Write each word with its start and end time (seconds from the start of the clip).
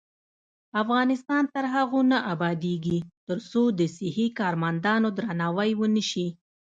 افغانستان 0.81 1.43
تر 1.53 1.65
هغو 1.73 1.99
نه 2.11 2.17
ابادیږي، 2.33 2.99
ترڅو 3.27 3.61
د 3.79 3.81
صحي 3.97 4.27
کارمندانو 4.39 5.07
درناوی 5.17 5.71
ونشي. 5.79 6.27